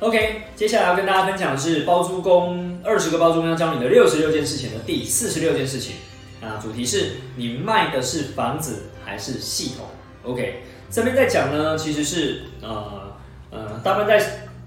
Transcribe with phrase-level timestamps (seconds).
[0.00, 5.94] OK，接下来要跟大家分享的是包租公二十个包租公要教你的六十六件事情的第四十六件事情。
[6.42, 9.86] 啊，主题是你卖的是房子还是系统
[10.24, 13.14] ？OK，这边在讲呢，其实是呃
[13.50, 14.22] 呃，大部分在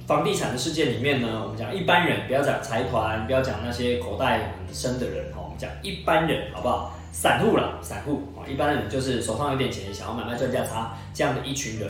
[0.07, 6.97] 房地产的世界里面呢，我们讲一般人，不要讲财团，不要讲那些口袋很深的人哦，我们讲一般人，好不好？
[7.11, 11.89] 散户了，散户啊，一般人就是手上有点钱，想要买卖赚价差这样的一群人，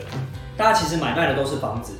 [0.58, 1.94] 大家其实买卖的都是房子。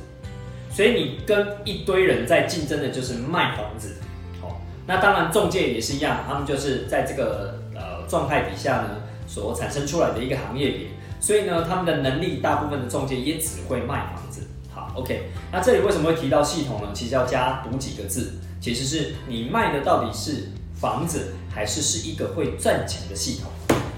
[0.78, 3.96] 所以你跟一堆人在竞争的就是卖房子，
[4.40, 8.90] 好，那当然中介也是一样，他们就是在这个呃状态底下呢
[9.26, 10.86] 所产生出来的一个行业别，
[11.18, 14.42] 所以呢他们的能力大部分的中介也只会卖房子。
[14.72, 16.90] 好，OK，那这里为什么会提到系统呢？
[16.94, 20.44] 其实要加读几个字，其实是你卖的到底是
[20.76, 23.50] 房子还是是一个会赚钱的系统。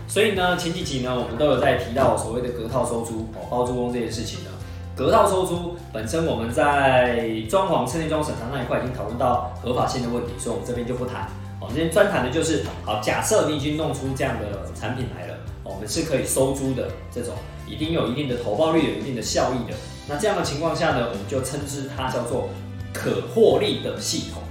[0.08, 4.50] 所以呢前几集呢我们都有在提到所谓的隔套收租哦包租公这件事情呢。
[5.00, 11.26] 隔套收租本身，我们在装潢、室内装审查那一块已经讨论到合法性的问题，所以我们这边就不谈。
[11.58, 15.34] 我们今天专谈的就是，好，假设你已经弄出这样的产品来了，
[15.64, 17.32] 我们是可以收租的这种，
[17.66, 19.74] 一定有一定的投报率、有一定的效益的。
[20.06, 22.50] 那这样的情况下呢，我们就称之它叫做
[22.92, 24.42] 可获利的系统。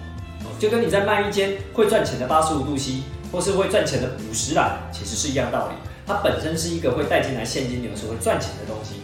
[0.58, 5.76] 就跟你在卖一间会赚钱的八十五度 C，或是会赚钱的五十兰，其实是一样道理。
[6.08, 8.96] 它本身是一个会带进来现金流、是会赚钱的东西。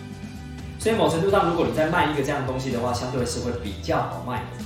[0.85, 4.63] 所以某程度上，如果你在卖一个这样的东西的话，相对是会比较好卖的。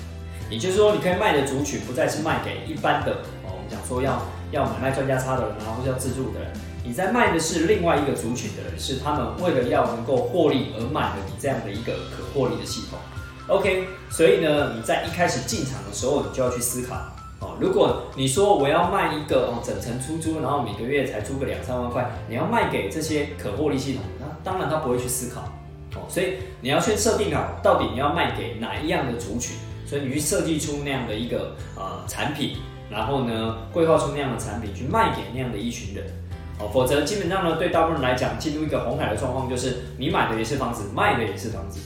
[0.49, 3.13] 也就是说，你可以卖的族群不再是卖给一般的
[3.45, 6.51] 哦，我们讲说要要买卖专家差的人啊，或是要自助的人，
[6.83, 12.99] 你在卖的是另外一个族群的人，是他们为了要能够获利而买的你这样的一个可获利的系统。
[13.47, 16.95] OK，所以呢，你在一开始进场的时候，你就要去思考
[17.39, 25.49] 哦，如果你说我要卖一个哦整层出租，然后每个月才租个两三万块，你要卖给这些可获利系统，那当然他不会去思考。
[25.95, 32.57] 哦，所以你要先设定好，到底你要卖给哪一样的族群，所以你去设计出那样的一个呃产品，
[32.91, 36.05] 然后呢规划出那样的产品去卖给那样的一群人，
[36.59, 41.79] 哦，否则基本上呢对大部分人来讲，进入一个红海的状况就是你买的也是房子，卖的也是房子，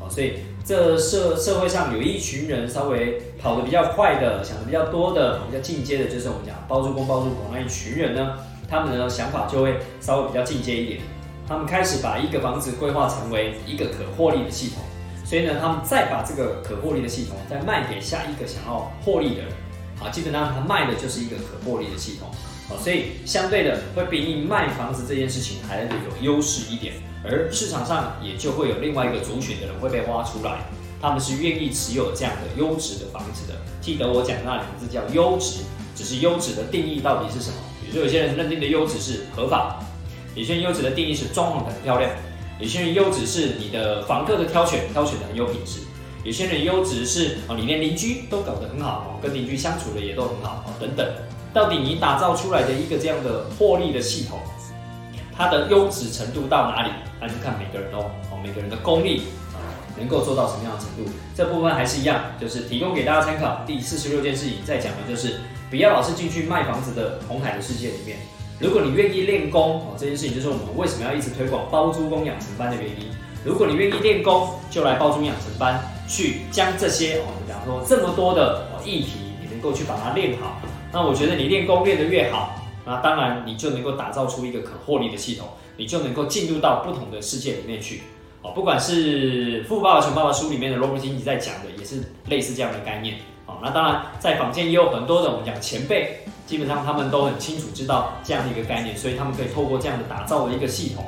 [0.00, 8.34] 哦，所以这社社会上有一群人稍微跑得比较快的，想的比较多的，比较进阶的，就是我们讲包租公包租婆那一群人呢，
[8.68, 11.00] 他们的想法就会稍微比较进阶一点。
[11.48, 14.82] 他们开始把一个房子规划成为一个可获利的系统，
[15.24, 19.52] 所以呢，他们再把这个可获利的系统再卖给下一个想要获利的人，
[19.96, 22.28] 好，基本上他卖的就是一个可获利的系统，
[22.68, 25.88] 好，所以相对的会比你卖房子这件事情还有
[26.20, 30.58] 优势一点，而市场上也就会有另外一个族群的人会被挖出来，
[31.00, 33.54] 他们是愿意持有这样的优质的房子的。
[33.80, 35.60] 记得我讲那两个字叫优质，
[35.94, 37.56] 只是优质的定义到底是什么？
[37.80, 39.78] 比如说有些人认定的优质是合法。
[40.36, 42.10] 有些人优质的定义是装潢很漂亮，
[42.60, 45.80] 有些人优质是你的房客的挑选，挑选的很有品质，
[46.24, 51.08] 有些人优质是哦，你连邻居都搞得很好哦，跟邻居相处的也都很好哦，等等。
[51.54, 54.38] 到底你打造出来的一个这样的获利的系统，
[55.34, 56.90] 它的优质程度到哪里？
[57.18, 59.22] 那就看每个人哦，哦，每个人的功力，
[59.96, 61.10] 能够做到什么样的程度？
[61.34, 63.62] 这部分还是一样，就是提供给大家参考。
[63.66, 68.18] 第四十六件事情在讲的就是，不要老是进去卖房子的红海的世界里面。
[68.58, 73.06] 如果你愿意练功哦，这件事情就是我们为什么要一直推广包租公养成班的原因。
[73.44, 75.78] 如果你愿意练功，就来包租养成班，
[76.08, 80.58] 去将这些我们讲说这么多的议题，你能够去把它练好。
[80.90, 82.54] 那我觉得你练功练得越好，
[82.86, 88.02] 那当然你就能够打造出一个可获利的系统，你就能够进入到不同的世界里面去。
[88.40, 93.16] 哦，不管是《富爸爸穷爸爸》书里面的罗伯经济在讲的，也是类似这样的概念。
[93.46, 96.20] 哦，那当然在坊间也有很多的我们讲前辈。
[96.46, 101.04] 基本上他们都很清楚知道这样的一个概念，所以他们可以透过这样的打造的一个系统，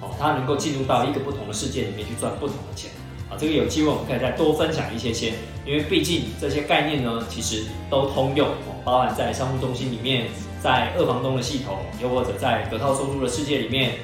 [0.00, 2.90] 哦，它能够进入到一个不同的世界里面去赚不同的钱，
[3.28, 5.34] 啊，这个有机会我们可以再多分享一些些，
[5.66, 10.28] 因为毕竟这些概念呢，其实都通用，哦，包含在商务中心里面，
[10.62, 13.96] 在二房东的系统，又或者在隔套收租的世界里面，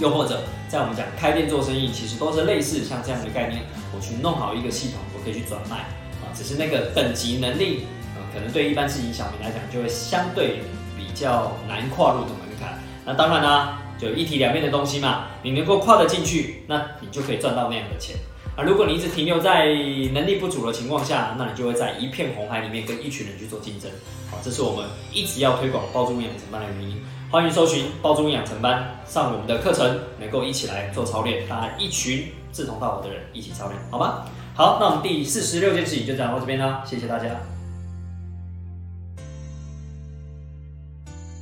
[0.00, 3.62] 又或者在我们讲开店做生意，其实都是类似像这样的概念，
[3.94, 5.86] 我去弄好一个系统，我可以去转卖，
[6.34, 7.86] 只是那个等级能力。
[8.32, 10.60] 可能对一般市井小民来讲，就会相对
[10.96, 12.78] 比较难跨入的门槛。
[13.04, 18.14] 那当然啦，就一体两面的东西嘛，你能够跨得进去，那你就可以赚到那样的钱。
[18.54, 19.66] 啊，如果你一直停留在
[20.12, 23.90] 能力不足的情况下，那你就会在一片红海里面跟一群人去做竞争。
[24.30, 27.02] 好，这是我们一直要推广包租养成班的原因。
[27.32, 34.24] 欢迎搜寻包租养成班，上我们的课程，能够一起来做操练，大家一群志同道合的人一起操练，好吗？
[34.54, 37.28] 好，那我们第四十六件事情就讲到这边啦，谢谢大家。